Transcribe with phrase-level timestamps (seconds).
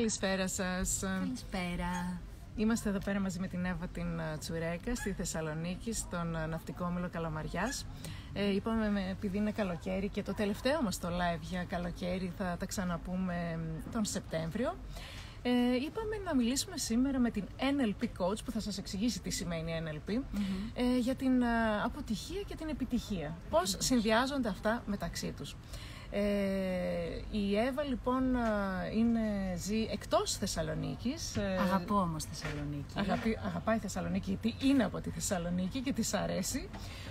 [0.00, 0.98] Καλησπέρα σας.
[1.00, 2.20] Καλησπέρα.
[2.56, 6.84] Είμαστε εδώ πέρα μαζί με την Εύα την ε, Τσουρέκα στη Θεσσαλονίκη, στον ε, ναυτικό
[6.84, 7.86] όμιλο Καλαμαριάς.
[8.32, 12.56] Ε, είπαμε με- επειδή είναι καλοκαίρι και το τελευταίο μας το live για καλοκαίρι θα
[12.58, 14.74] τα ξαναπούμε μ, τον Σεπτέμβριο.
[15.42, 15.50] Ε,
[15.84, 20.10] είπαμε να μιλήσουμε σήμερα με την NLP Coach που θα σας εξηγήσει τι σημαίνει NLP
[20.74, 21.46] ε, για την ε,
[21.84, 23.36] αποτυχία και την επιτυχία.
[23.50, 25.56] Πώς συνδυάζονται αυτά μεταξύ τους.
[26.10, 26.20] Ε,
[27.30, 28.40] η Εύα λοιπόν ε,
[28.96, 29.20] είναι,
[29.56, 31.36] ζει εκτός Θεσσαλονίκης.
[31.36, 32.94] ε, Αγαπώ όμως Θεσσαλονίκη.
[32.98, 36.68] Αγαπη, αγαπάει η Θεσσαλονίκη γιατί είναι από τη Θεσσαλονίκη και της αρέσει.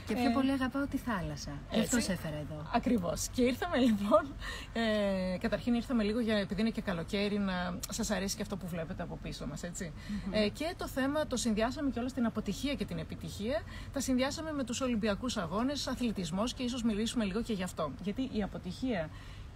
[0.08, 1.52] Και πιο πολύ αγαπάω τη θάλασσα.
[1.72, 2.70] Γι' αυτό σε έφερα εδώ.
[2.74, 3.28] Ακριβώς.
[3.34, 4.34] Και ήρθαμε λοιπόν,
[4.74, 8.68] ε, καταρχήν ήρθαμε λίγο για, επειδή είναι και καλοκαίρι, να σας αρέσει και αυτό που
[8.68, 9.94] βλέπετε από πίσω μας, ετσι
[10.32, 13.62] Ε, και το θέμα το συνδυάσαμε και όλα στην αποτυχία και την επιτυχία.
[13.94, 17.92] Τα συνδυάσαμε με τους Ολυμπιακούς Αγώνες, αθλητισμός και ίσως μιλήσουμε λίγο και γι' αυτό.
[18.04, 18.89] Γιατί η αποτυχία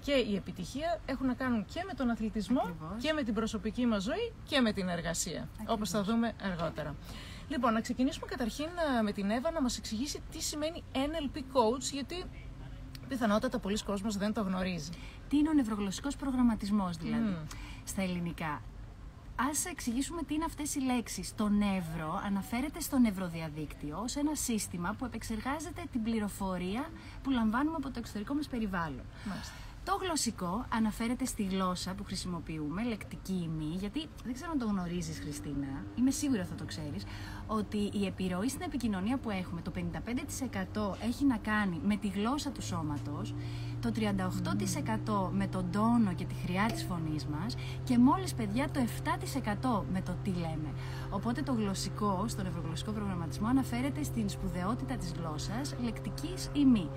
[0.02, 3.04] και η επιτυχία έχουν να κάνουν και με τον αθλητισμό Ακριβώς.
[3.04, 5.48] και με την προσωπική μας ζωή και με την εργασία.
[5.66, 6.96] Όπως θα δούμε αργότερα.
[7.50, 8.66] Λοιπόν, να ξεκινήσουμε καταρχήν
[8.98, 12.24] α, με την Εύα να μας εξηγήσει τι σημαίνει NLP Coach, γιατί
[13.08, 14.90] πιθανότατα πολλοί κόσμος δεν το γνωρίζει.
[15.30, 17.46] Τι είναι ο νευρογλωσσικός προγραμματισμός δηλαδή, Μμμ.
[17.84, 18.62] στα ελληνικά.
[19.36, 21.36] Ας εξηγήσουμε τι είναι αυτές οι λέξεις.
[21.36, 26.90] Το νεύρο αναφέρεται στο νευροδιαδίκτυο ως ένα σύστημα που επεξεργάζεται την πληροφορία
[27.24, 29.04] που λαμβάνουμε από το εξωτερικό μας περιβάλλον.
[29.26, 29.54] Μάλιστα.
[29.86, 35.20] Το γλωσσικό αναφέρεται στη γλώσσα που χρησιμοποιούμε, λεκτική ημί, γιατί δεν ξέρω αν το γνωρίζεις
[35.20, 37.04] Χριστίνα, είμαι σίγουρα θα το ξέρεις,
[37.48, 42.50] ότι η επιρροή στην επικοινωνία που έχουμε, το 55% έχει να κάνει με τη γλώσσα
[42.50, 43.34] του σώματος,
[43.84, 43.92] το
[45.28, 49.84] 38% με τον τόνο και τη χρειά της φωνής μας και μόλις παιδιά το 7%
[49.94, 50.70] με το τι λέμε.
[51.10, 56.90] Οπότε το γλωσσικό, στον ευρωγλωσσικό προγραμματισμό αναφέρεται στην σπουδαιότητα της γλώσσας, λεκτικής ή μη.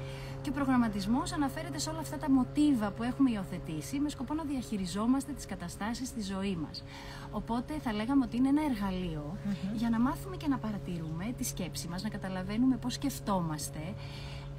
[0.43, 4.45] Και ο προγραμματισμός αναφέρεται σε όλα αυτά τα μοτίβα που έχουμε υιοθετήσει με σκοπό να
[4.45, 6.84] διαχειριζόμαστε τις καταστάσεις στη ζωή μας.
[7.31, 9.37] Οπότε θα λέγαμε ότι είναι ένα εργαλείο
[9.75, 13.95] για να μάθουμε και να παρατηρούμε τη σκέψη μας, να καταλαβαίνουμε πώς σκεφτόμαστε,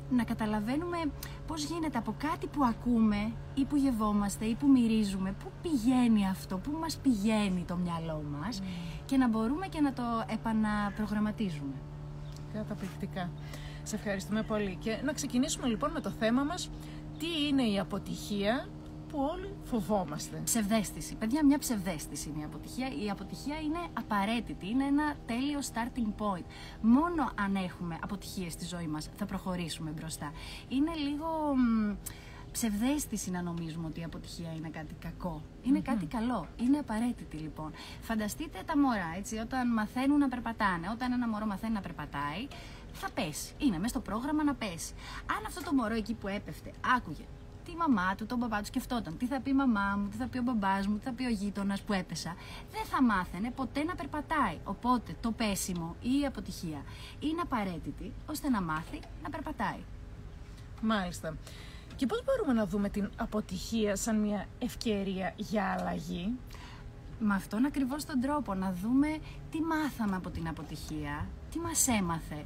[0.09, 0.97] να καταλαβαίνουμε
[1.47, 6.57] πώς γίνεται από κάτι που ακούμε ή που γευόμαστε ή που μυρίζουμε, πού πηγαίνει αυτό,
[6.57, 8.61] πού μας πηγαίνει το μυαλό μας
[9.05, 11.73] και να μπορούμε και να το επαναπρογραμματίζουμε.
[12.53, 13.29] Καταπληκτικά.
[13.83, 14.77] Σε ευχαριστούμε πολύ.
[14.81, 16.69] Και να ξεκινήσουμε λοιπόν με το θέμα μας,
[17.17, 18.67] τι είναι η αποτυχία
[19.17, 20.41] που όλοι φοβόμαστε.
[20.43, 21.15] Ψευδέστηση.
[21.15, 22.87] Παιδιά, μια ψευδέστηση είναι η αποτυχία.
[23.05, 24.69] Η αποτυχία είναι απαραίτητη.
[24.69, 26.45] Είναι ένα τέλειο starting point.
[26.81, 30.31] Μόνο αν έχουμε αποτυχίες στη ζωή μας θα προχωρήσουμε μπροστά.
[30.67, 31.95] Είναι λίγο μ,
[32.51, 35.41] ψευδέστηση να νομίζουμε ότι η αποτυχία είναι κάτι κακό.
[35.63, 36.47] Είναι κάτι καλό.
[36.61, 37.71] Είναι απαραίτητη λοιπόν.
[38.01, 40.87] Φανταστείτε τα μωρά, έτσι, όταν μαθαίνουν να περπατάνε.
[40.91, 42.47] Όταν ένα μωρό μαθαίνει να περπατάει,
[42.93, 43.53] θα πέσει.
[43.57, 44.93] Είναι μέσα στο πρόγραμμα να πέσει.
[45.37, 47.23] Αν αυτό το μωρό εκεί που έπεφτε άκουγε
[47.67, 49.17] τη μαμά του, τον μπαμπά του σκεφτόταν.
[49.17, 51.23] Τι θα πει η μαμά μου, τι θα πει ο μπαμπάς μου, τι θα πει
[51.23, 52.35] ο γείτονας που έπεσα.
[52.71, 54.57] Δεν θα μάθαινε ποτέ να περπατάει.
[54.63, 56.81] Οπότε το πέσιμο ή η αποτυχία
[57.19, 59.79] είναι απαραίτητη ώστε να μάθει να περπατάει.
[60.81, 61.37] Μάλιστα.
[61.95, 66.37] Και πώς μπορούμε να δούμε την αποτυχία σαν μια ευκαιρία για αλλαγή;
[67.19, 69.17] Με αυτόν ακριβώς τον τρόπο να δούμε
[69.51, 72.43] τι μάθαμε από την αποτυχία, τι μας έμαθε.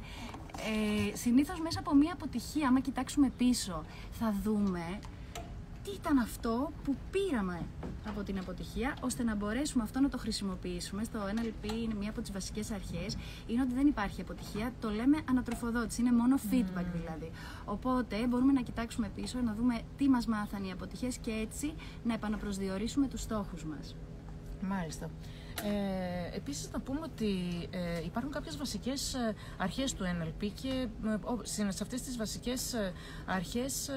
[0.56, 4.98] Ε, συνήθως μέσα από μία αποτυχία, άμα κοιτάξουμε πίσω, θα δούμε
[5.84, 7.66] τι ήταν αυτό που πήραμε
[8.06, 11.04] από την αποτυχία, ώστε να μπορέσουμε αυτό να το χρησιμοποιήσουμε.
[11.04, 13.16] Στο NLP είναι μία από τις βασικές αρχές,
[13.46, 17.30] είναι ότι δεν υπάρχει αποτυχία, το λέμε ανατροφοδότηση, είναι μόνο feedback δηλαδή.
[17.64, 22.14] Οπότε μπορούμε να κοιτάξουμε πίσω, να δούμε τι μας μάθαν οι αποτυχίες και έτσι να
[22.14, 23.96] επαναπροσδιορίσουμε τους στόχους μας.
[24.68, 25.10] Μάλιστα.
[25.64, 27.28] Ε, επίσης να πούμε ότι
[27.70, 30.68] ε, υπάρχουν κάποιες βασικές ε, αρχές του NLP και
[31.06, 32.92] ε, ο- σε σε αυτές τις βασικές ε,
[33.26, 33.94] αρχές ε,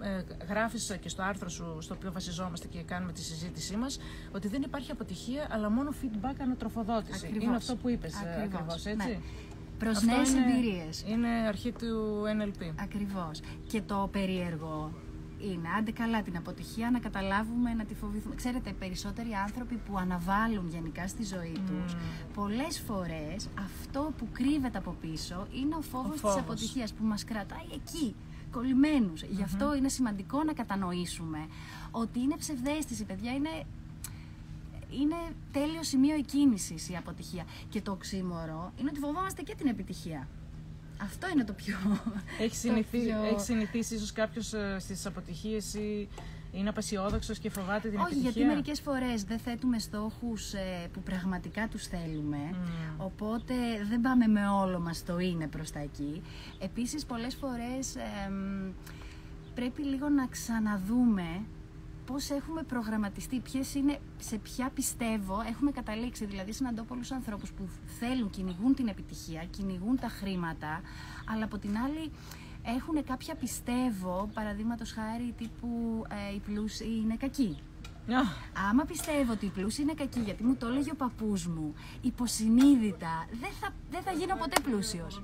[0.00, 3.98] ε, γράφεις και στο άρθρο σου στο οποίο βασιζόμαστε και κάνουμε τη συζήτησή μας
[4.32, 7.26] ότι δεν υπάρχει αποτυχία αλλά μόνο feedback ανατροφοδότηση.
[7.26, 7.44] Ακριβώς.
[7.46, 9.06] Είναι αυτό που είπες ε, Ακριβώς, ακριβώς, έτσι.
[9.08, 9.18] ναι.
[9.78, 11.04] Προς Αυτό νέες είναι- εμπειρίες.
[11.08, 12.72] Είναι αρχή του NLP.
[12.80, 13.40] Ακριβώς.
[13.66, 14.92] Και το περίεργο
[15.40, 18.34] είναι, άντε καλά την αποτυχία, να καταλάβουμε, να τη φοβηθούμε.
[18.34, 21.94] Ξέρετε, οι περισσότεροι άνθρωποι που αναβάλουν γενικά στη ζωή τους,
[22.34, 26.38] πολλές φορές αυτό που κρύβεται από πίσω είναι ο φόβος, της φόβος.
[26.38, 28.14] αποτυχίας που μας κρατάει εκεί,
[28.50, 29.22] κολλημένους.
[29.22, 31.46] Γι' αυτό είναι σημαντικό να κατανοήσουμε
[31.90, 33.64] ότι είναι ψευδέστηση, παιδιά, είναι
[34.90, 35.16] είναι
[35.52, 37.44] τέλειο σημείο εκκίνησης η αποτυχία.
[37.68, 40.28] Και το οξύμορο είναι ότι φοβόμαστε και την επιτυχία.
[41.02, 41.76] Αυτό είναι το πιο.
[42.40, 46.08] Έχει το συνηθίσει, πιο- έχει συνηθίσει ίσως κάποιος ε, στις αποτυχίες ή
[46.52, 50.52] είναι απεσιόδοξος και φοβάται την Όχι, επιτυχία; γιατί μερικές φορές δεν θέτουμε στόχους
[50.92, 52.36] που πραγματικά τους θέλουμε.
[52.36, 53.00] Μμμ.
[53.04, 53.54] Οπότε
[53.88, 56.22] δεν πάμε με όλο μας το είναι προς τα εκεί.
[56.58, 57.96] Επίσης, πολλές φορές
[59.54, 61.40] πρέπει λίγο να ξαναδούμε
[62.12, 66.24] πώς έχουμε προγραμματιστεί, ποιες είναι, σε ποια πιστεύω έχουμε καταλήξει.
[66.24, 67.68] Δηλαδή συναντώ πολλούς ανθρώπους που
[67.98, 70.80] θέλουν, κυνηγούν την επιτυχία, κυνηγούν τα χρήματα,
[71.32, 72.10] αλλά από την άλλη
[72.62, 77.58] έχουν κάποια πιστεύω, παραδείγματος χάρη τύπου ε, οι πλούσιοι είναι κακοί.
[78.70, 83.26] Άμα πιστεύω ότι η πλούσιοι είναι κακή, γιατί μου το έλεγε ο παππούς μου, υποσυνείδητα,
[83.40, 85.22] δεν θα, δεν θα γίνω ποτέ πλούσιος.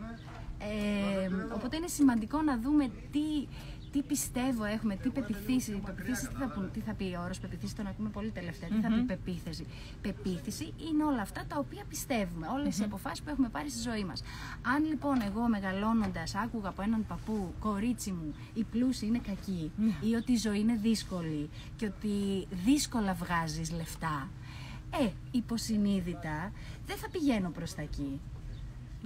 [0.58, 3.46] Ε, οπότε είναι σημαντικό να δούμε τι,
[3.94, 5.78] τι πιστεύω έχουμε, τι πεπιθήσεις.
[5.84, 8.68] Πεπιθήσεις, τι θα, πούν, τι θα πει ο όρος πεπιθήσεις, τον ακούμε πολύ τελευταία.
[8.68, 9.66] Τι θα πει πεποίθηση.
[10.02, 14.04] Πεποίθηση είναι όλα αυτά τα οποία πιστεύουμε, όλες οι αποφάσεις που έχουμε πάρει στη ζωή
[14.04, 14.22] μας.
[14.74, 20.08] Αν λοιπόν εγώ μεγαλώνοντας άκουγα από έναν παππού, κορίτσι μου, η πλούση είναι κακή ναι.
[20.08, 24.28] ή ότι η ζωή είναι δύσκολη και ότι δύσκολα βγάζεις λεφτά,
[24.90, 26.52] ε, υποσυνείδητα
[26.86, 28.20] δεν θα πηγαίνω προς τα εκεί.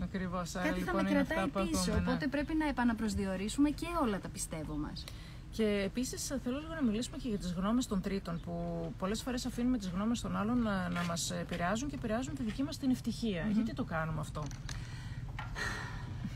[0.03, 0.53] Ακριβώς.
[0.53, 1.93] Κάτι λοιπόν, θα με κρατάει πίσω.
[1.93, 1.99] Ναι.
[1.99, 5.05] Οπότε πρέπει να επαναπροσδιορίσουμε και όλα τα πιστεύω μας.
[5.51, 8.53] Και επίσης θέλω λίγο να μιλήσουμε και για τις γνώμες των τρίτων, που
[8.99, 12.63] πολλές φορές αφήνουμε τις γνώμες των άλλων να, να μας επηρεάζουν και επηρεάζουν τη δική
[12.63, 13.49] μας την ευτυχία.
[13.53, 14.43] Γιατί το κάνουμε αυτό;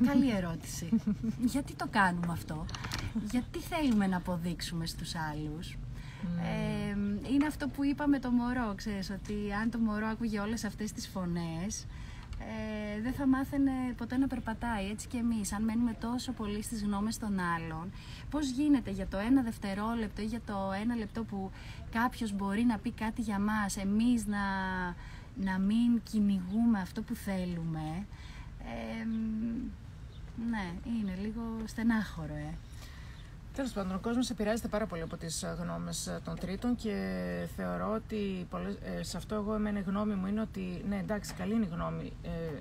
[0.06, 0.88] Καλή ερώτηση.
[1.38, 2.64] Γιατί το κάνουμε αυτό;
[3.30, 5.76] Γιατί θέλουμε να αποδείξουμε στους άλλους;
[6.22, 6.96] Ε,
[7.32, 11.08] είναι αυτό που είπαμε το μωρό, ξέρεις, ότι αν το μωρό άκουγε όλες αυτές τις
[11.08, 11.86] φωνές,
[12.50, 14.90] ε, δεν θα μάθαινε ποτέ να περπατάει.
[14.90, 17.92] Έτσι και εμείς, αν μένουμε τόσο πολύ στις γνώμες των άλλων,
[18.30, 21.50] πώς γίνεται για το ένα δευτερόλεπτο ή για το ένα λεπτό που
[21.90, 24.44] κάποιος μπορεί να πει κάτι για μας, εμείς να,
[25.34, 28.06] να μην κυνηγούμε αυτό που θέλουμε.
[28.64, 29.04] Ε,
[30.50, 32.54] ναι, είναι λίγο στενάχωρο, ε.
[33.54, 36.94] Τέλος πάντων, ο κόσμος επηρεάζεται πάρα πολύ από τις ε, γνώμες ε, των τρίτων και
[37.56, 38.48] θεωρώ ότι
[38.98, 41.68] ε, σε αυτό εγώ εμένα η γνώμη μου είναι ότι ναι, εντάξει, καλή είναι η
[41.72, 42.12] γνώμη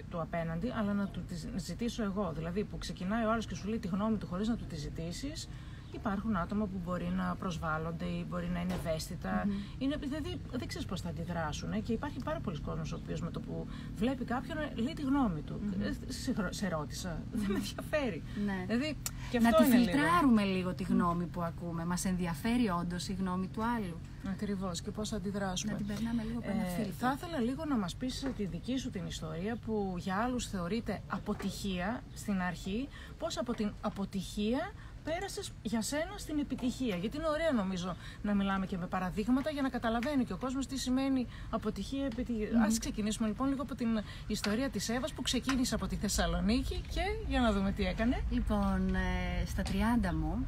[0.09, 2.31] του απέναντι, αλλά να του τη ζητήσω εγώ.
[2.35, 4.75] Δηλαδή, που ξεκινάει ο άλλος και σου λέει τη γνώμη του χωρίς να του τη
[4.75, 5.47] ζητήσεις,
[5.95, 9.45] υπάρχουν άτομα που μπορεί να προσβάλλονται ή μπορεί να είναι ευαίσθητα.
[9.45, 9.81] Mm-hmm.
[9.81, 11.83] Είναι, δηλαδή δεν ξέρεις πώς θα αντιδράσουν.
[11.83, 15.41] Και υπάρχει πάρα πολλοί κόσμος ο οποίος με το που βλέπει κάποιον λέει τη γνώμη
[15.41, 15.61] του.
[15.63, 15.93] Mm-hmm.
[16.07, 17.17] Σε, σε ρώτησα.
[17.17, 17.31] Mm-hmm.
[17.31, 18.23] Δεν με ενδιαφέρει.
[18.45, 18.63] Ναι.
[18.67, 18.97] Δηλαδή,
[19.31, 20.55] και αυτό να τη φιλτράρουμε λίγο.
[20.57, 21.85] λίγο τη γνώμη που ακούμε.
[21.85, 23.99] Μας ενδιαφέρει όντως η γνώμη του άλλου.
[24.29, 25.71] Ακριβώς και πώς αντιδράσουμε.
[25.71, 29.05] Να την περνάμε λίγο ε, Θα ήθελα λίγο να μας πεις τη δική σου την
[29.05, 32.87] ιστορία που για άλλους θεωρείται αποτυχία στην αρχή.
[33.17, 34.71] Πώς από την αποτυχία
[35.03, 36.95] πέρασες για σένα στην επιτυχία.
[36.95, 40.67] Γιατί είναι ωραίο νομίζω να μιλάμε και με παραδείγματα για να καταλαβαίνει και ο κόσμος
[40.67, 42.05] τι σημαίνει αποτυχία.
[42.05, 42.49] Επιτυχία.
[42.51, 42.73] Mm.
[42.73, 43.87] Α ξεκινήσουμε λοιπόν λίγο από την
[44.27, 48.23] ιστορία της Εύας που ξεκίνησε από τη Θεσσαλονίκη και για να δούμε τι έκανε.
[48.29, 50.45] Λοιπόν, ε, στα 30 μου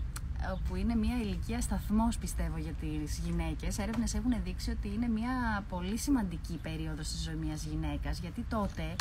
[0.67, 3.77] που είναι μια ηλικία σταθμός, πιστεύω, για τις γυναίκες.
[3.77, 8.95] Έρευνες έχουν δείξει ότι είναι μια πολύ σημαντική περίοδος στη ζωής μιας γυναίκας, γιατί τότε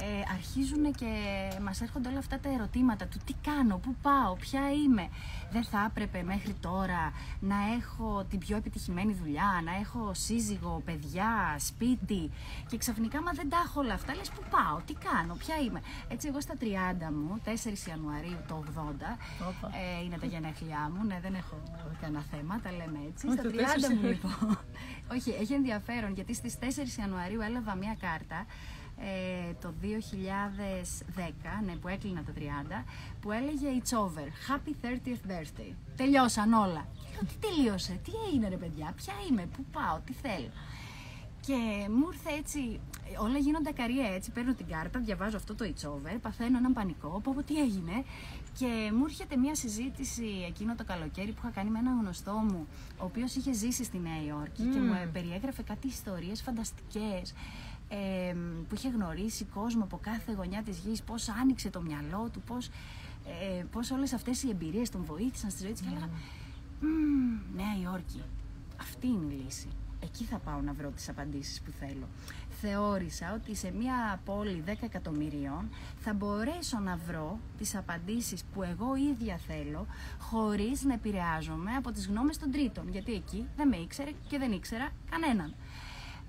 [0.00, 1.12] ε, αρχίζουν και
[1.62, 5.08] μας έρχονται όλα αυτά τα ερωτήματα του τι κάνω, πού πάω, ποια είμαι.
[5.52, 11.56] Δεν θα έπρεπε μέχρι τώρα να έχω την πιο επιτυχημένη δουλειά, να έχω σύζυγο, παιδιά,
[11.58, 12.30] σπίτι
[12.68, 15.80] και ξαφνικά μα δεν τα έχω όλα αυτά, λες πού πάω, τι κάνω, ποια είμαι.
[16.08, 16.64] Έτσι εγώ στα 30
[17.12, 17.50] μου, 4
[17.88, 19.18] Ιανουαρίου το 80,
[19.98, 21.62] ε, είναι τα γενέθλιά μου, ναι δεν έχω
[22.00, 23.32] κανένα θέμα, τα λέμε έτσι.
[23.32, 24.58] στα 30 μου λοιπόν,
[25.12, 26.64] όχι έχει ενδιαφέρον γιατί στις 4
[27.00, 28.46] Ιανουαρίου έλαβα μια κάρτα
[29.02, 29.86] ε, το 2010,
[31.64, 32.32] ναι, που έκλεινα τα
[32.82, 32.84] 30,
[33.20, 35.72] που έλεγε It's over, happy 30th birthday.
[35.96, 36.86] Τελειώσαν όλα.
[37.12, 40.50] Λέω, τι τελείωσε, τι έγινε ρε παιδιά, ποια είμαι, πού πάω, τι θέλω;
[41.40, 42.80] Και μου ήρθε έτσι,
[43.18, 47.20] όλα γίνονται καριέ έτσι, παίρνω την κάρτα, διαβάζω αυτό το It's over, παθαίνω έναν πανικό,
[47.24, 48.04] πω πω τι έγινε
[48.58, 52.66] και μου έρχεται μια συζήτηση εκείνο το καλοκαίρι που είχα κάνει με έναν γνωστό μου,
[52.98, 57.34] ο οποίος είχε ζήσει στη Νέα Υόρκη και μου περιέγραφε κάτι ιστορίες φανταστικές
[57.92, 58.34] ε,
[58.68, 62.66] που είχε γνωρίσει κόσμο από κάθε γωνιά της γης, πώς άνοιξε το μυαλό του, πώς,
[63.26, 66.08] ε, πώς όλες αυτές οι εμπειρίες τον βοήθησαν στη ζωή της και έλεγα
[67.54, 68.22] Νέα Υόρκη,
[68.80, 69.68] αυτή είναι η λύση.
[70.02, 72.08] Εκεί θα πάω να βρω τις απαντήσεις που θέλω.
[72.60, 75.68] Θεώρησα ότι σε μια πόλη 10 εκατομμυρίων
[75.98, 79.86] θα μπορέσω να βρω τις απαντήσεις που εγώ ίδια θέλω
[80.18, 82.88] χωρίς να επηρεάζομαι από τις γνώμες των τρίτων.
[82.88, 85.54] Γιατί εκεί δεν με ήξερε και δεν ήξερα κανέναν.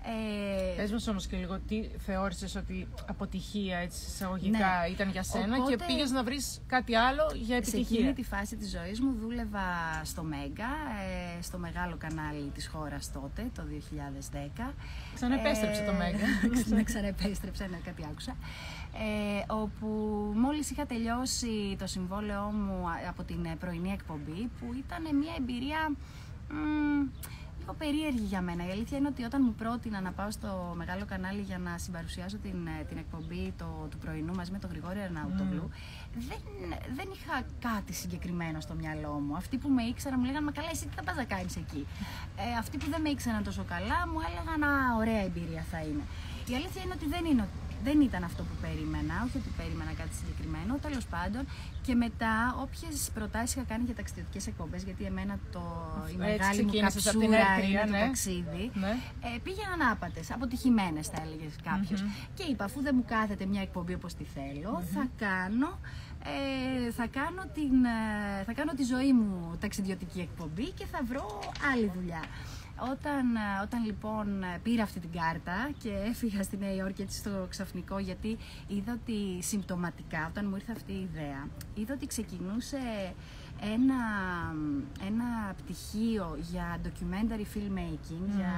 [0.04, 0.76] Ε...
[0.76, 4.92] Πες μας όμως και λίγο τι θεώρησες ότι αποτυχία έτσι εισαγωγικά ναι.
[4.92, 7.86] ήταν για σένα Οπότε, και πήγες να βρεις κάτι άλλο για επιτυχία.
[7.86, 9.62] Σε εκείνη τη φάση της ζωής μου δούλευα
[10.04, 10.72] στο Μέγκα,
[11.38, 14.74] ε, στο μεγάλο κανάλι της χώρας τότε, το 2010.
[15.14, 16.26] Ξανεπέστρεψε ε, το Μέγκα.
[16.76, 18.36] ναι, ξανεπέστρεψε, ναι, κάτι άκουσα.
[18.94, 19.88] Ε, όπου
[20.36, 25.92] μόλις είχα τελειώσει το συμβόλαιό μου από την πρωινή εκπομπή, που ήταν μια εμπειρία
[27.62, 28.68] λίγο περίεργη για μένα.
[28.68, 32.38] Η αλήθεια είναι ότι όταν μου πρότεινα να πάω στο μεγάλο κανάλι για να συμπαρουσιάσω
[32.38, 35.70] την, ε, την εκπομπή το, του πρωινού μαζί με τον Γρηγόρη Αρναούτογλου,
[36.30, 36.42] δεν,
[36.98, 39.36] δεν είχα κάτι συγκεκριμένο στο μυαλό μου.
[39.36, 41.88] Αυτοί που με ήξεραν μου λέγανε Μα καλά, εσύ τι θα πας να κάνεις εκεί;
[42.38, 46.04] Ε, αυτοί που δεν με ήξεραν τόσο καλά μου έλεγαν Α, ωραία εμπειρία θα είναι.
[46.52, 47.42] Η αλήθεια είναι ότι δεν είναι
[47.84, 51.44] δεν ήταν αυτό που περίμενα, όχι ότι περίμενα κάτι συγκεκριμένο, τέλος πάντων.
[51.86, 55.64] Και μετά, όποιες προτάσεις είχα κάνει για ταξιδιωτικές εκπομπές, γιατί εμένα το,
[56.14, 57.26] η μεγάλη μου καψούρα
[57.64, 58.00] είναι το ναι.
[58.00, 58.94] ταξίδι, ναι.
[59.28, 62.04] Ε, πήγαιναν άπατες, αποτυχημένες θα έλεγες κάποιος.
[62.34, 65.80] Και είπα, αφού δεν μου κάθεται μια εκπομπή όπως τη θελω θα κάνω
[66.26, 71.40] ε, θα, κάνω την, ε, θα κάνω τη ζωή μου ταξιδιωτική εκπομπή και θα βρω
[71.74, 72.24] άλλη δουλειά.
[72.90, 77.46] Όταν, ε, όταν λοιπόν πήρα αυτή την κάρτα και έφυγα στη Νέα Υόρκη έτσι στο
[77.50, 83.14] ξαφνικό γιατί είδα ότι συμπτωματικά όταν μου ήρθε αυτή η ιδέα είδα ότι ξεκινούσε
[83.62, 84.02] ένα,
[85.08, 88.54] ένα πτυχίο για documentary filmmaking, για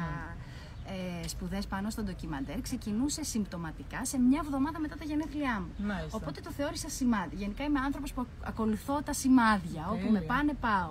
[0.88, 5.86] ε, σπουδές πάνω στο ντοκιμαντέρ ξεκινούσε συμπτωματικά σε μια εβδομάδα μετά τα γενέθλιά μου.
[5.88, 6.18] Μάλιστα.
[6.18, 7.36] Οπότε το θεώρησα σημάδι.
[7.36, 9.90] Γενικά είμαι άνθρωπος που ακολουθώ τα σημάδια.
[9.92, 10.90] Όπου με πάνε, πάω.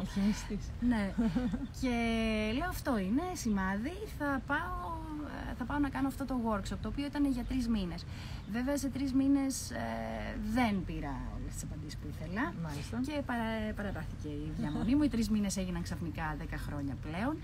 [0.81, 1.13] ναι.
[1.81, 1.95] και
[2.59, 3.93] λέω αυτό είναι σημάδι.
[4.19, 4.93] Θα πάω,
[5.51, 8.05] ε, θα πάω να κάνω αυτό το workshop, το οποίο ήταν για τρεις μήνες.
[8.53, 11.21] Βέβαια, σε τρεις μήνες ε, δεν πήρα
[11.53, 12.53] όλε τις απαντήσεις που ήθελα.
[12.63, 13.01] Μάλιστα.
[13.07, 15.03] Και παρα, παρατάθηκε η διαμονή μου.
[15.03, 17.37] Οι τρεις μήνες έγιναν ξαφνικά 10 χρόνια πλέον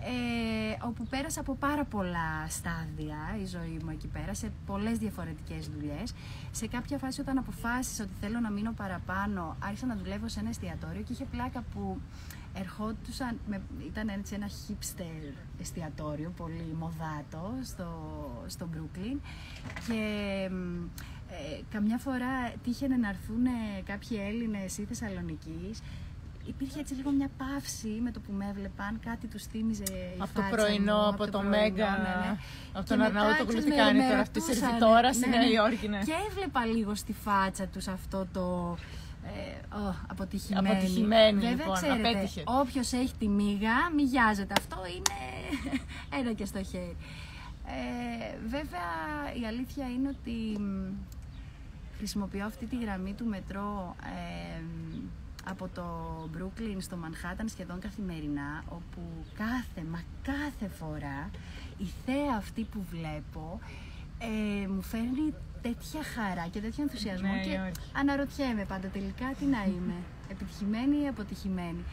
[0.00, 5.68] ε, όπου πέρασα από πάρα πολλά στάδια η ζωή μου εκεί πέρα, σε πολλές διαφορετικές
[5.68, 6.14] δουλειές.
[6.50, 10.48] Σε κάποια φάση όταν αποφάσισα ότι θέλω να μείνω παραπάνω, άρχισα να δουλεύω σε ένα
[10.48, 12.00] εστιατόριο και είχε πλάκα που
[12.58, 17.90] ερχόντουσαν, με, ήταν έτσι ένα hipster εστιατόριο, πολύ μοδάτο στο,
[18.46, 19.18] στο Brooklyn
[19.88, 20.50] και
[21.36, 23.46] ε, καμιά φορά τύχαινε να έρθουν
[23.84, 25.82] κάποιοι Έλληνες ή Θεσσαλονικείς
[26.46, 30.34] υπήρχε έτσι λίγο μια παύση με το που με έβλεπαν, κάτι τους θύμιζε η Από
[30.34, 32.38] το πρωινό, από, από το, Μέγκα, ναι, ναι.
[32.72, 35.52] από τον Αρναούτογλου τι κάνει τώρα, αυτής η τώρα στη ναι, Νέα ναι.
[35.52, 35.88] Υόρκη.
[35.88, 35.98] Ναι.
[35.98, 38.76] Και έβλεπα λίγο στη φάτσα τους αυτό το
[39.24, 40.68] ε, oh, αποτυχημένη.
[40.68, 42.42] Αποτυχημένη, Βέβαια, λοιπόν, ξέρετε, απέτυχε.
[42.44, 44.54] όποιος έχει τη μίγα, μιγιάζεται.
[44.58, 45.18] Αυτό είναι
[46.20, 46.96] ένα και στο χέρι.
[47.66, 48.90] Ε, βέβαια,
[49.42, 50.60] η αλήθεια είναι ότι
[51.96, 54.62] χρησιμοποιώ αυτή τη γραμμή του μετρό ε,
[55.48, 55.84] από το
[56.36, 59.00] Brooklyn στο Manhattan σχεδόν καθημερινά, όπου
[59.34, 61.30] κάθε, μα κάθε φορά
[61.78, 63.60] η θέα αυτή που βλέπω
[64.18, 69.64] ε, μου φέρνει τέτοια χαρά και τέτοιο ενθουσιασμό ναι, και αναρωτιέμαι πάντα τελικά τι να
[69.64, 69.98] είμαι,
[70.32, 71.84] επιτυχημένη ή αποτυχημένη.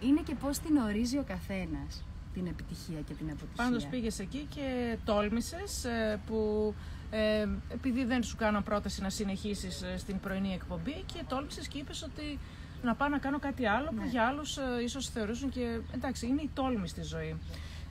[0.00, 3.64] Είναι και πώς την ορίζει ο καθένας την επιτυχία και την αποτυχία.
[3.64, 6.74] Πάντως πήγες εκεί και τόλμησες ε, που
[7.10, 11.78] ε, επειδή δεν σου κάνω πρόταση να συνεχίσεις ε, στην πρωινή εκπομπή και τόλμησες και
[11.78, 12.38] είπες ότι
[12.82, 14.10] να πάω να κάνω κάτι άλλο που ναι.
[14.10, 15.80] για άλλους ε, ίσως θεωρούσαν και.
[15.94, 17.36] Εντάξει, είναι η τόλμη στη ζωή.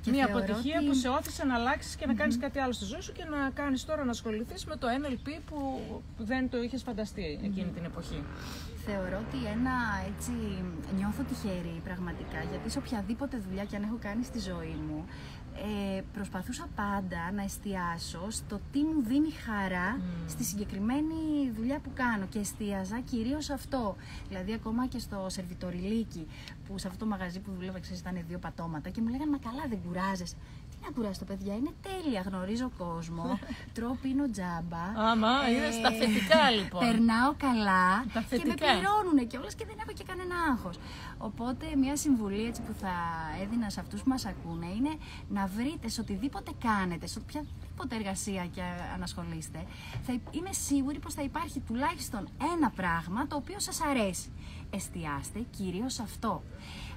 [0.01, 3.01] Και Μια αποτυχία που σε όθησε να αλλάξεις και να κάνεις κάτι άλλο στη ζωή
[3.01, 5.81] σου και να κάνεις τώρα να ασχοληθείς με το NLP που
[6.17, 8.23] δεν το είχες φανταστεί εκείνη την εποχή.
[8.85, 9.75] Θεωρώ ότι ένα
[10.09, 10.31] έτσι
[10.97, 15.05] νιώθω τυχερή πραγματικά γιατί σε οποιαδήποτε δουλειά και αν έχω κάνει στη ζωή μου
[15.63, 20.01] ε, προσπαθούσα πάντα να εστιάσω στο τι μου δίνει χαρά mm.
[20.27, 23.95] στη συγκεκριμένη δουλειά που κάνω και εστίαζα κυρίως αυτό.
[24.27, 26.27] Δηλαδή ακόμα και στο σερβιτοριλίκι
[26.67, 29.37] που σε αυτό το μαγαζί που δούλευα ξέρεις ήταν δύο πατώματα και μου λέγανε μα
[29.37, 30.35] καλά δεν κουράζεσαι
[30.83, 32.21] να κουράσει το παιδιά, είναι τέλεια.
[32.21, 33.39] Γνωρίζω κόσμο,
[33.75, 34.83] τρώω πίνω τζάμπα.
[35.09, 36.79] Άμα, ε, είναι στα θετικά λοιπόν.
[36.85, 40.77] Περνάω καλά και με πληρώνουν κιόλας και δεν έχω και κανένα άγχος.
[41.17, 42.93] Οπότε, μια συμβουλή έτσι που θα
[43.43, 44.93] έδινα σε αυτούς που μας ακούνε είναι
[45.29, 47.19] να βρείτε σε οτιδήποτε κάνετε, σε
[47.79, 48.61] οποιαδήποτε εργασία και
[48.93, 49.65] ανασχολείστε,
[50.05, 54.31] θα, είμαι σίγουρη πως θα υπάρχει τουλάχιστον ένα πράγμα το οποίο σας αρέσει.
[54.69, 56.43] Εστιάστε κυρίως αυτό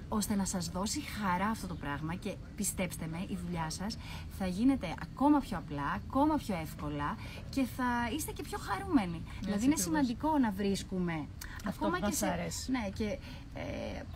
[0.08, 3.96] ώστε να σας δώσει χαρά αυτό το πράγμα και πιστέψτε με, η δουλειά σας
[4.38, 7.16] θα γίνεται ακόμα πιο απλά, ακόμα πιο εύκολα
[7.50, 9.22] και θα είστε και πιο χαρούμενοι.
[9.40, 11.26] δηλαδή είναι σημαντικό να βρίσκουμε
[11.66, 12.26] αυτό ακόμα που και σε...
[12.26, 12.70] αρέσει.
[12.70, 13.18] Ναι, και
[13.54, 13.62] ε,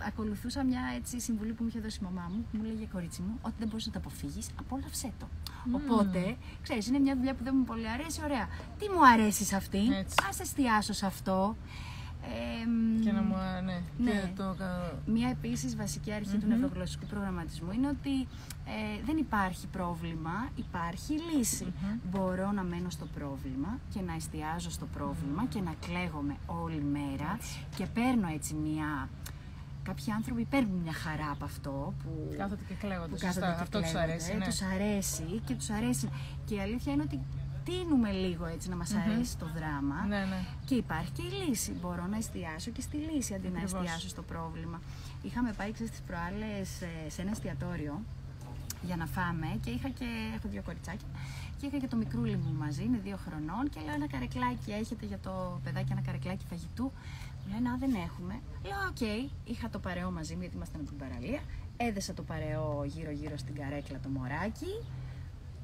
[0.07, 3.23] ακολουθούσα μια έτσι, συμβουλή που μου είχε δώσει η μαμά μου, που μου λέγε κορίτσι
[3.23, 5.29] μου, ότι δεν μπορείς να το αποφύγεις, απόλαυσέ το.
[5.73, 8.49] Οπότε, ξέρεις, είναι μια δουλειά που δεν μου πολύ αρέσει, ωραία.
[8.79, 9.81] Τι μου αρέσει σε αυτή,
[10.29, 11.57] ας εστιάσω σε αυτό.
[12.23, 13.35] Ε, και να μου,
[13.65, 14.11] ναι, ναι.
[14.11, 14.57] Και το...
[15.07, 18.27] Μία επίσης βασική του νευρογλωσσικού προγραμματισμού είναι ότι
[18.69, 21.15] ε, δεν υπάρχει πρόβλημα, υπάρχει
[22.11, 27.39] Μπορώ να μένω στο πρόβλημα και να εστιάζω στο πρόβλημα και να κλαίγομαι όλη μέρα
[27.77, 29.09] και παίρνω έτσι μία...
[29.83, 33.17] Κάποιοι άνθρωποι παίρνουν μια χαρά από αυτό που κάθονται και κλαίγονται.
[33.17, 33.27] Που
[33.61, 34.37] αυτό τους αρέσει.
[34.37, 34.45] Ναι.
[34.45, 36.09] Τους αρέσει και τους αρέσει.
[36.45, 37.21] Και η αλήθεια είναι ότι
[37.65, 40.45] τίνουμε λίγο έτσι να μας αρέσει το δράμα ναι, ναι.
[40.65, 41.73] και υπάρχει και η λύση.
[41.81, 44.81] Μπορώ να εστιάσω και στη λύση αντί να εστιάσω στο πρόβλημα.
[45.23, 46.69] Είχαμε πάει ξέρεις, τις προάλλες
[47.09, 48.03] σε ένα εστιατόριο
[48.87, 51.09] για να φάμε και είχα και, έχω δύο κοριτσάκια
[51.59, 55.07] και είχα και το μικρούλι μου μαζί, είναι δύο χρονών και λέω ένα καρεκλάκι, έχετε
[55.07, 56.93] για το παιδάκι ένα καρεκλάκι φαγητού.
[57.39, 58.35] Μου λένε, Α, δεν έχουμε.
[58.69, 59.03] Λέω, Οκ,
[59.45, 61.41] είχα το παρεό μαζί μου γιατί ήμασταν από την παραλία.
[61.77, 64.73] Έδεσα το παρεό γύρω-γύρω στην καρέκλα το μωράκι.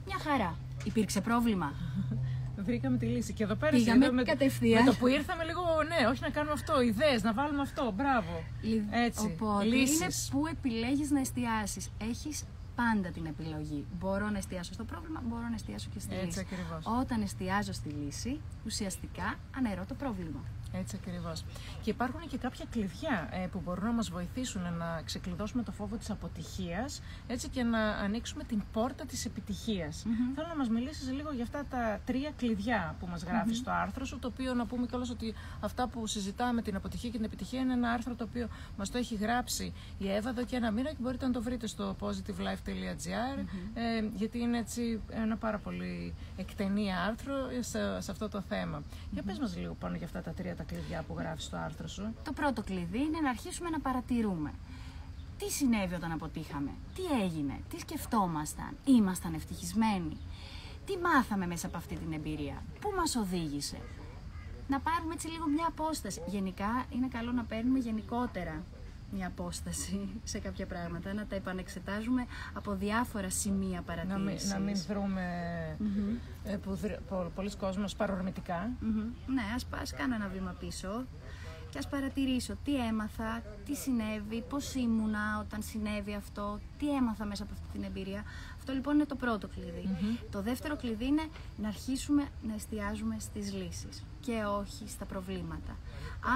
[0.06, 0.56] Μια χαρά.
[0.84, 1.72] Υπήρξε πρόβλημα.
[2.66, 3.32] Βρήκαμε τη λύση.
[3.32, 4.84] Και εδώ πέρα Πήγαμε εδώ με, κατευθείαν.
[4.84, 7.92] με το που ήρθαμε λίγο, ναι, όχι να κάνουμε αυτό, ιδέες, να βάλουμε αυτό.
[7.96, 8.44] Μπράβο.
[8.90, 9.36] Έτσι.
[9.40, 9.98] Οπότε λύσεις.
[10.00, 11.90] είναι που επιλέγεις να εστιάσεις.
[12.10, 12.44] Έχεις
[12.82, 13.84] πάντα την επιλογή.
[13.98, 16.40] Μπορώ να εστιάσω στο πρόβλημα, μπορώ να εστιάσω και στη Έτσι λύση.
[16.40, 16.84] ακριβώς.
[17.00, 20.40] Όταν εστιάζω στη λύση, ουσιαστικά αναιρώ το πρόβλημα.
[20.72, 21.44] Έτσι ακριβώς.
[21.82, 25.96] Και υπάρχουν και κάποια κλειδιά ε, που μπορούν να μας βοηθήσουν να ξεκλειδώσουμε το φόβο
[25.96, 30.04] της αποτυχίας έτσι και να ανοίξουμε την πόρτα της επιτυχίας.
[30.34, 34.04] Θέλω να μας μιλήσεις λίγο για αυτά τα τρία κλειδιά που μας γραφει στο άρθρο
[34.04, 34.18] σου.
[34.18, 37.72] Το οποίο να πούμε κιόλας ότι αυτά που συζητάμε, την αποτυχία και την επιτυχία, είναι
[37.72, 38.48] ένα άρθρο το οποίο
[38.78, 41.66] μας το έχει γράψει η Εύα εδώ και ένα μήνα και μπορείτε να το βρείτε
[41.66, 48.40] στο positivelife.gr ε, γιατί είναι έτσι ένα πάρα πολύ εκτενή άρθρο σε, σε αυτό το
[48.40, 48.82] θέμα.
[49.10, 51.88] Για πες μας λίγο πάνω για αυτά τα τρία τα κλειδιά που γράφεις στο άρθρο
[51.88, 52.14] σου.
[52.24, 54.52] Το πρώτο κλειδί είναι να αρχίσουμε να παρατηρούμε.
[55.38, 60.16] Τι συνέβη όταν αποτύχαμε, τι έγινε, τι σκεφτόμασταν, ήμασταν ευτυχισμένοι,
[60.86, 63.78] τι μάθαμε μέσα από αυτή την εμπειρία, πού μας οδήγησε;
[64.68, 66.22] Να πάρουμε έτσι λίγο μια απόσταση.
[66.26, 68.62] Γενικά είναι καλό να παίρνουμε γενικότερα
[69.12, 74.50] μια απόσταση σε κάποια πράγματα, να τα επανεξετάζουμε από διάφορα σημεία Να μην, παρατήρησης.
[74.52, 75.22] να μην δρούμε
[76.44, 78.70] ε, που δρ, πο, πολλοί κόσμος παρορμητικά.
[78.80, 79.34] Μμμ.
[79.34, 81.06] Ναι, ας, ας κάνω ένα βήμα πίσω
[81.70, 87.42] και ας παρατηρήσω τι έμαθα, τι συνέβη, πώς ήμουνα όταν συνέβη αυτό, τι έμαθα μέσα
[87.42, 88.22] από αυτή την εμπειρία.
[88.58, 89.88] Αυτό λοιπόν είναι το πρώτο κλειδι
[90.30, 91.22] Το δεύτερο κλειδί είναι
[91.56, 95.72] να αρχίσουμε να εστιάζουμε στις λύσεις και όχι στα προβλήματα.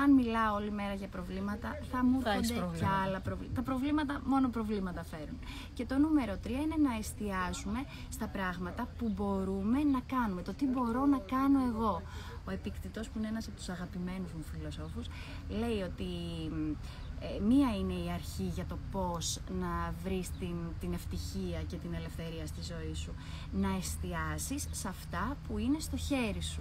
[0.03, 3.03] Αν μιλάω όλη μέρα για προβλήματα, θα μου Θα έχεις έρχονται και προβλήματα.
[3.03, 3.55] άλλα προβλήματα.
[3.61, 5.39] Τα προβλήματα μόνο προβλήματα φέρουν.
[5.75, 10.43] Και το νούμερο τρία είναι να εστιάζουμε στα πράγματα που μπορούμε να κάνουμε.
[10.43, 12.03] Το τι μπορώ να κάνω εγώ.
[12.47, 15.07] Ο Επίκτητος, που είναι ένας από τους αγαπημένους μου φιλοσόφους,
[15.49, 16.09] λέει ότι
[16.51, 16.71] μ,
[17.21, 21.95] ε, μία είναι η αρχή για το πώς να βρεις την, την ευτυχία και την
[21.95, 23.13] ελευθερία στη ζωή σου.
[23.53, 26.61] Να εστιάσεις σε αυτά που είναι στο χέρι σου.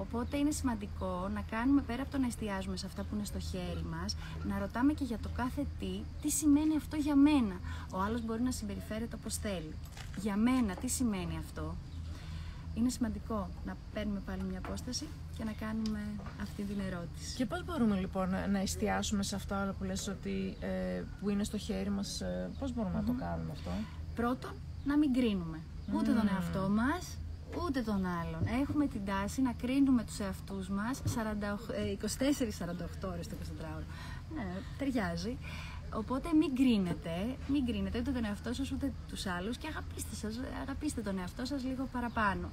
[0.00, 3.38] Οπότε είναι σημαντικό να κάνουμε πέρα από το να εστιάζουμε σε αυτά που είναι στο
[3.38, 4.16] χέρι μας,
[4.48, 7.56] να ρωτάμε και για το κάθε τι, τι σημαίνει αυτό για μένα.
[7.92, 9.74] Ο άλλος μπορεί να συμπεριφέρεται όπως θέλει.
[10.20, 11.74] Για μένα τι σημαίνει αυτό;
[12.74, 16.00] Είναι σημαντικό να παίρνουμε πάλι μια απόσταση και να κάνουμε
[16.42, 17.36] αυτή την ερώτηση.
[17.36, 21.28] Και πώς μπορούμε λοιπόν να- να εστιάσουμε σε αυτά όλα που λες ότι ε, που
[21.28, 23.70] είναι στο χέρι μας, ε, πώς μπορούμε να το κάνουμε αυτό;
[24.14, 24.50] Πρώτον,
[24.84, 25.60] να μην κρίνουμε
[25.94, 27.16] ούτε τον εαυτό μας,
[27.66, 28.42] ούτε τον άλλον.
[28.60, 33.84] Έχουμε την τάση να κρίνουμε τους εαυτούς μας 48, ε, 24-48 ώρες το 24ωρο.
[34.34, 34.46] Ναι,
[34.78, 35.38] ταιριάζει.
[35.94, 40.40] Οπότε μην κρίνετε, μην κρίνετε ούτε τον εαυτό σας ούτε τους άλλους και αγαπήστε, σας,
[40.62, 42.48] αγαπήστε τον εαυτό σας λίγο παραπάνω.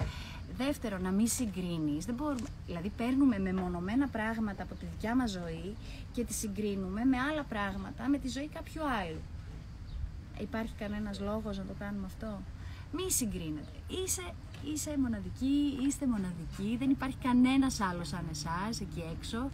[0.57, 2.05] Δεύτερον, να μην συγκρίνεις.
[2.05, 5.75] Δεν μπορούμε, δηλαδή παίρνουμε μεμονωμένα πράγματα από τη δικιά μας ζωή
[6.11, 9.21] και τις συγκρίνουμε με άλλα πράγματα, με τη ζωή κάποιου άλλου.
[10.39, 12.41] Υπάρχει κανένας λόγος να το κάνουμε αυτό;
[12.91, 13.77] Μη συγκρίνετε.
[13.87, 14.33] Είσαι,
[14.63, 19.49] είσαι μοναδική, είστε μοναδικοί, δεν υπάρχει κανένας άλλος σαν εσάς εκεί έξω.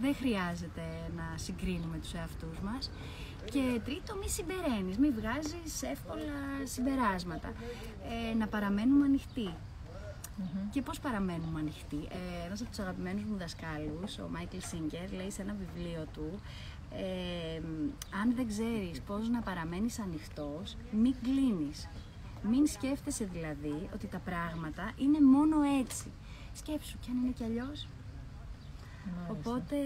[0.00, 0.82] Δεν χρειάζεται
[1.16, 2.90] να συγκρίνουμε τους εαυτούς μας.
[3.44, 7.52] Και τρίτο, μη συμπεραίνεις, μη βγάζεις εύκολα συμπεράσματα.
[8.30, 9.54] Ε, να παραμένουμε ανοιχτοί.
[10.70, 15.30] Και πώς παραμένουμε ανοιχτοί; Ε, ένας από τους αγαπημένους μου δασκάλους, ο Μάικλ Σίγκερ, λέει
[15.30, 16.40] σε ένα βιβλίο του
[16.94, 17.62] ε,
[18.22, 21.88] αν δεν ξέρεις πώς να παραμένεις ανοιχτός, μην κλείνεις.
[22.42, 26.12] Μην σκέφτεσαι δηλαδή ότι τα πράγματα είναι μόνο έτσι.
[26.52, 27.88] Σκέψου κι αν είναι κι αλλιώς.
[29.30, 29.76] Οπότε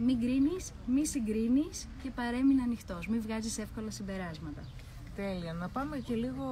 [0.00, 3.08] μην κρίνεις, μη συγκρίνεις και παρέμεινε ανοιχτός.
[3.08, 4.62] Μην βγάζεις εύκολα συμπεράσματα.
[5.16, 5.52] Τέλεια.
[5.52, 6.44] Να πάμε και λίγο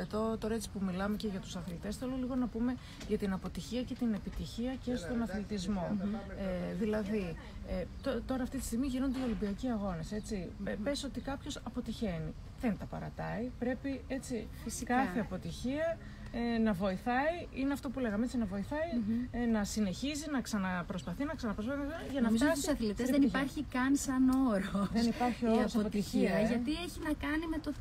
[0.00, 2.76] εδώ, τώρα έτσι που μιλάμε και για τους αθλητές, θέλω λίγο να πούμε
[3.08, 5.96] για την αποτυχία και την επιτυχία και στον αθλητισμό.
[6.38, 7.36] Ε, δηλαδή,
[7.78, 10.50] ε, τω- τώρα αυτή τη στιγμή γίνονται οι Ολυμπιακοί Αγώνες, έτσι.
[10.64, 12.34] Ε, πες ότι κάποιος αποτυχαίνει.
[12.60, 13.50] Δεν τα παρατάει.
[13.58, 14.94] Πρέπει έτσι Φυσικά.
[14.96, 15.98] κάθε αποτυχία
[16.32, 18.90] ε, να βοηθάει, είναι αυτό που λέγαμε έτσι, να βοηθαει
[19.30, 21.80] ε, να συνεχίζει, να ξαναπροσπαθεί, να ξαναπροσπαθεί
[22.10, 23.40] για να Νομίζω φτάσει στους αθλητές στην δεν επιτυχία.
[23.40, 24.90] υπάρχει καν σαν όρος.
[24.92, 26.46] Δεν υπάρχει η όρος αποτυχία, αποτυχία, ε.
[26.46, 27.72] γιατί έχει να κάνει με το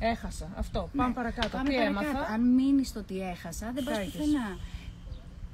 [0.00, 0.48] Έχασα.
[0.56, 0.88] Αυτό.
[0.96, 1.48] Πάμε Ναι, παρακάτω.
[1.48, 2.06] Πάμε Τι παρακάτω.
[2.08, 4.20] έμαθα; Αν μείνεις στο τι έχασα, δεν πας Χάθηκες.
[4.20, 4.58] πουθενά.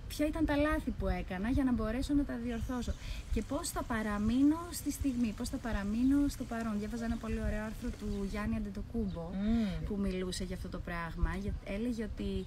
[0.08, 2.92] Ποια ήταν τα λάθη που έκανα για να μπορέσω να τα διορθώσω.
[3.32, 6.78] Και πώς θα παραμείνω στη στιγμή, πώς θα παραμείνω στο παρόν.
[6.78, 9.84] Διάβαζα ένα πολύ ωραίο άρθρο του Γιάννη Αντετοκούμπο Μμμ.
[9.86, 11.30] που μιλούσε για αυτό το πράγμα.
[11.42, 12.44] Για- Έλεγε ότι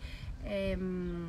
[0.71, 0.81] εμ,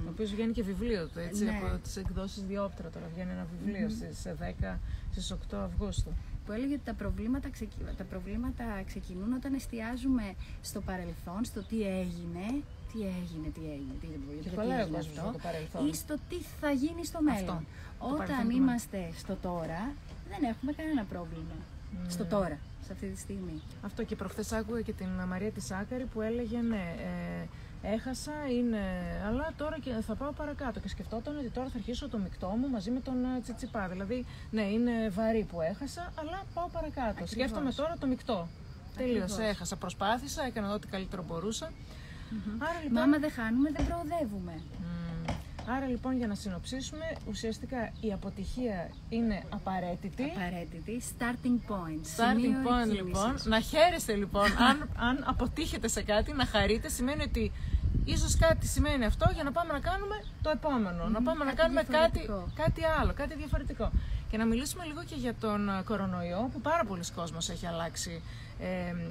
[0.06, 1.60] Ο οποίος βγαίνει και βιβλίο του, έτσι, Ναι.
[1.62, 4.78] από τις εκδόσεις Διόπτρα τώρα βγαίνει ένα βιβλίο στις ε, 10,
[5.12, 6.12] στις 8 Αυγούστου.
[6.46, 7.50] που έλεγε ότι τα προβλήματα,
[7.96, 14.06] τα προβλήματα ξεκινούν όταν εστιάζουμε στο παρελθόν, στο τι έγινε, τι έγινε, τι έγινε, τι,
[14.06, 17.66] τι, τι έγινε αυτό, ή στο τι θα γίνει στο μέλλον.
[17.98, 19.92] Όταν είμαστε στο τώρα,
[20.28, 21.56] δεν έχουμε κανένα πρόβλημα.
[22.02, 22.10] Ναι.
[22.10, 23.62] Στο τώρα, σε αυτή τη στιγμή.
[23.82, 26.94] Αυτό και προχθές άκουγα και την Μαρία της Άκαρη που έλεγε ναι,
[27.82, 28.82] ε, έχασα, είναι,
[29.26, 30.80] αλλά τώρα και θα πάω παρακάτω.
[30.80, 33.88] Και σκεφτόταν ότι τώρα θα αρχίσω το μεικτό μου μαζί με τον ε, Τσιτσιπά.
[33.88, 37.08] Δηλαδή, ναι, είναι βαρύ που έχασα, αλλά πάω παρακάτω.
[37.08, 37.30] Ακριβώς.
[37.30, 38.48] Σκέφτομαι τώρα το μεικτό.
[38.96, 41.72] Τελείωσε, έχασα, προσπάθησα, έκανα ό,τι καλύτερο μπορούσα.
[42.30, 42.66] Mm-hmm.
[42.68, 42.92] Άρα, λοιπόν...
[42.92, 44.54] Μα άμα δεν χάνουμε, δεν προοδεύουμε.
[45.76, 50.32] Άρα λοιπόν για να συνοψίσουμε, ουσιαστικά η αποτυχία είναι απαραίτητη.
[50.36, 51.02] Απαραίτητη.
[51.18, 52.02] Starting point.
[52.16, 53.34] Starting point λοιπόν.
[53.44, 54.44] Να χαίρεστε λοιπόν.
[54.44, 57.52] αν, αν αποτύχετε σε κάτι, να χαρείτε, σημαίνει ότι
[58.04, 61.08] ίσως κάτι σημαίνει αυτό για να πάμε να κάνουμε το επόμενο.
[61.08, 62.20] να πάμε να κάνουμε κάτι,
[62.54, 63.90] κάτι άλλο, κάτι διαφορετικό.
[64.30, 68.47] Και να μιλήσουμε λίγο και για τον κορονοϊό, που πάρα πολλοί κόσμος έχει αλλάξει ε,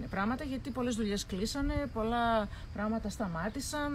[0.09, 3.09] πράγματα, γιατί πολλές δουλειές κλείσανε, πολλά πράγματα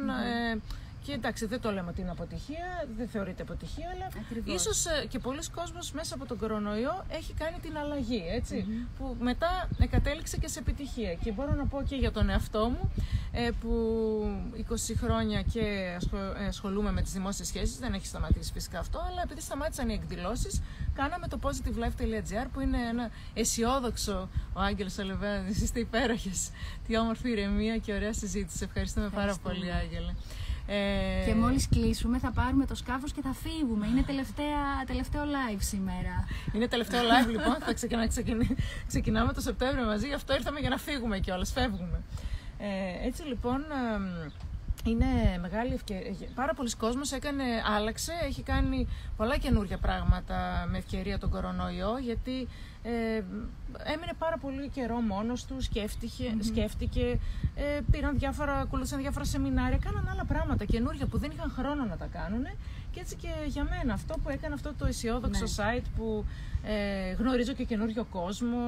[0.09, 0.59] Ε,
[1.03, 4.09] και εντάξει, δεν το λέμε ότι είναι αποτυχία, δεν θεωρείται αποτυχία, αλλά
[4.45, 8.23] ίσως ε, και πολλοί κόσμος μέσα από τον κορονοϊό έχει κάνει την αλλαγή,
[8.99, 11.15] που μετά κατέληξε και σε επιτυχία.
[11.15, 12.93] Και μπορώ να πω και για τον εαυτό μου,
[13.33, 13.71] ε, που
[14.57, 15.97] 20 χρόνια και
[16.39, 19.93] ε, ασχολούμαι με τις δημόσιες σχέσεις, δεν έχει σταματήσει φυσικά αυτό, αλλά επειδή σταμάτησαν οι
[19.93, 20.63] εκδηλώσεις,
[20.95, 26.51] κάναμε το positivelife.gr που είναι ένα αισιόδοξο, ο Άγγελος Αλεβένας, είστε υπέροχες,
[26.87, 28.65] τι όμορφη ηρεμία και ωραία συζήτηση.
[28.65, 30.13] Ευχαριστούμε πάρα πολύ Άγγελε.
[30.67, 31.25] Ε...
[31.27, 33.87] Και μόλις κλείσουμε θα πάρουμε το σκάφος και θα φύγουμε.
[33.87, 36.27] Είναι τελευταία, τελευταίο live σήμερα.
[36.53, 38.09] Είναι τελευταίο live λοιπόν, θα ξεκινά,
[38.87, 42.03] ξεκινάμε το Σεπτέμβριο μαζί, γι' αυτό ήρθαμε για να φύγουμε κιόλας, φεύγουμε.
[42.59, 43.65] Ε, έτσι λοιπόν
[44.91, 46.29] είναι μεγάλη ευκαιρία.
[46.35, 47.45] Πάρα πολλοί κόσμος έκανε,
[47.77, 52.49] άλλαξε, έχει κάνει πολλά καινούργια πράγματα με ευκαιρία τον κορονοϊό, γιατί
[52.83, 53.23] ε,
[53.93, 57.19] έμεινε πάρα πολύ καιρό μόνος του, σκέφτηκε, σκέφτηκε
[57.55, 61.97] ε, πήραν διάφορα, ακολούθησαν διάφορα σεμινάρια, κάναν άλλα πράγματα καινούργια που δεν είχαν χρόνο να
[61.97, 62.45] τα κάνουν.
[62.93, 65.51] Και έτσι και για μένα αυτό που έκανε αυτό το αισιόδοξο ναι.
[65.57, 66.25] site που
[66.65, 68.59] ε, γνωρίζω και καινούριο κόσμο,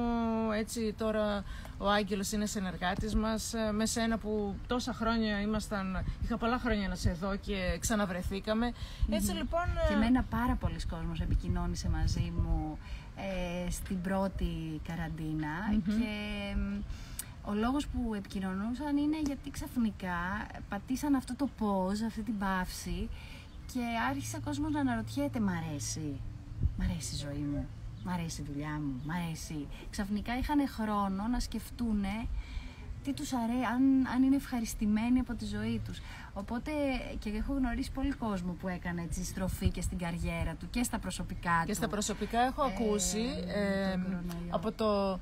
[0.55, 1.43] έτσι τώρα
[1.77, 6.87] ο Άγγελος είναι συνεργάτης μας, ε, με σένα που τόσα χρόνια ήμασταν, είχα πολλά χρόνια
[6.87, 8.73] να σε δω και ξαναβρεθήκαμε.
[9.09, 9.65] Έτσι λοιπόν...
[9.87, 12.77] Και ε, εμένα πάρα πολλοί κόσμος επικοινώνησε μαζί μου
[13.15, 14.91] ε, στην πρώτη και
[17.47, 23.09] ο λόγος που επικοινωνούσαν είναι γιατί ξαφνικά πατήσαν αυτό το pause, αυτή την παύση
[23.73, 26.19] και άρχισε ο κόσμος να αναρωτιέται «Μ' αρέσει,
[26.77, 27.67] μ' αρέσει η ζωή μου,
[28.03, 29.67] μ' αρέσει η δουλειά μου, μ' αρέσει».
[29.89, 32.27] Ξαφνικά είχαν χρόνο να σκεφτούνε
[33.03, 35.99] τι τους αρέσει, αν, αν είναι ευχαριστημένοι από τη ζωή τους.
[36.37, 36.71] Οπότε
[37.19, 40.99] και έχω γνωρίσει πολύ κόσμο που έκανε έτσι στροφή και στην καριέρα του και στα
[40.99, 41.65] προσωπικά του.
[41.65, 43.99] Και στα προσωπικά έχω ε, ακούσει ε,
[44.49, 45.19] από το,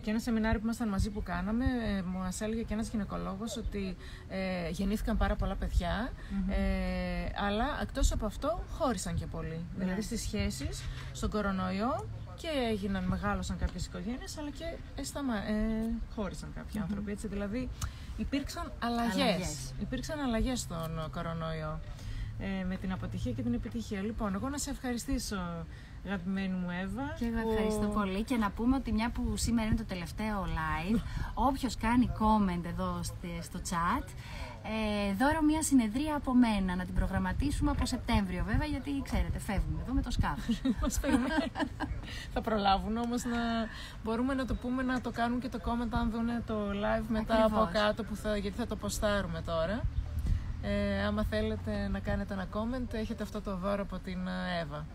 [0.00, 3.96] και ένα σεμινάριο που ήμασταν μαζί που κάναμε, ε, μου έλεγε και ένας γυναικολόγος ότι
[4.28, 5.56] ε, γεννήθηκαν πάρα πολλά
[6.48, 9.48] ε, αλλά εκτός από αυτό χώρισαν και πολύ.
[9.76, 9.84] Ναι.
[9.84, 14.64] Δηλαδή στις σχέσεις, στον κορονοϊό και έγιναν, μεγάλωσαν κάποιες οικογένειες, αλλά και
[14.96, 16.82] εσταμα, ε, χώρισαν κάποιοι mm-hmm.
[16.82, 17.10] άνθρωποι.
[17.10, 17.68] Έτσι, δηλαδή
[18.16, 19.72] υπήρξαν αλλαγές.
[19.80, 21.80] Υπήρξαν αλλαγές στον κορονοϊό
[22.38, 24.00] ε, με την αποτυχία και την επιτυχία.
[24.00, 25.36] Λοιπόν, εγώ να σε ευχαριστήσω
[26.06, 27.14] αγαπημένη μου Εύα.
[27.18, 31.00] Και εγώ ευχαριστώ πολύ και να πούμε ότι μια που σήμερα είναι το τελευταίο live,
[31.48, 33.00] όποιος κάνει comment εδώ
[33.42, 34.06] στο chat,
[34.64, 39.80] ε, δώρο μια συνεδρία από μένα, να την προγραμματίσουμε από Σεπτέμβριο βέβαια, γιατί ξέρετε, φεύγουμε
[39.82, 40.60] εδώ με το σκάφος.
[40.80, 41.00] Μας
[42.32, 43.40] θα προλάβουν όμως να
[44.04, 47.44] μπορούμε να το πούμε να το κάνουν και το comment αν δουν το live μετά
[47.44, 49.82] από κάτω, που θα, γιατί θα το ποστάρουμε τώρα.
[50.62, 54.18] Ε, άμα θέλετε να κάνετε ένα comment, έχετε αυτό το δώρο από την
[54.60, 54.86] Εύα.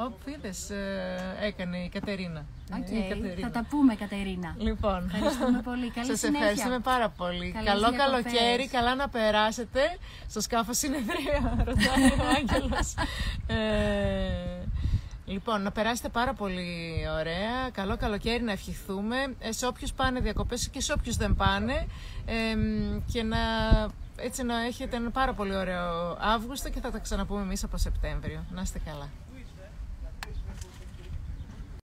[0.00, 2.44] Όπου είδες, ε, έκανε η Κατερίνα.
[2.70, 3.38] Okay.
[3.40, 4.54] Θα τα πούμε, Κατερίνα.
[4.58, 5.90] Λοιπόν, ευχαριστούμε πολύ.
[5.94, 7.54] Καλή Σας ευχαριστούμε πάρα πολύ.
[7.64, 9.80] Καλό καλοκαίρι, καλά να περάσετε
[10.28, 12.94] στο σκάφος συνεδρία, ρωτάει ο Άγγελος.
[13.46, 14.58] ε,
[15.28, 17.70] Λοιπόν, να περάσετε πάρα πολύ ωραία.
[17.72, 19.16] Καλό καλοκαίρι να ευχηθούμε.
[19.38, 21.86] Ε, σε όποιους πάνε διακοπές και σε όποιους δεν πάνε.
[22.26, 22.56] Ε,
[23.12, 23.38] και να,
[24.16, 28.44] έτσι να έχετε ένα πάρα πολύ ωραίο Αύγουστο και θα τα ξαναπούμε εμείς από Σεπτέμβριο.
[28.50, 29.08] Να είστε καλά.